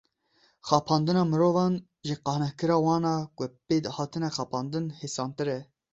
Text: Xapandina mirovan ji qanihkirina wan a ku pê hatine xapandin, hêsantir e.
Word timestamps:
Xapandina 0.69 1.25
mirovan 1.33 1.75
ji 2.11 2.15
qanihkirina 2.29 2.77
wan 2.85 3.05
a 3.13 3.15
ku 3.37 3.43
pê 3.67 3.75
hatine 3.97 4.27
xapandin, 4.37 4.85
hêsantir 4.99 5.47
e. 5.59 5.61